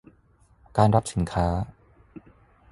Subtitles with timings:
[0.77, 1.47] การรับสินค้า